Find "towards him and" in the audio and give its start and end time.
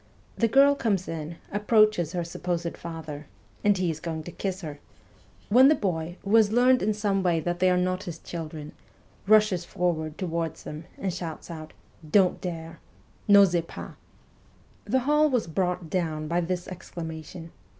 10.17-11.13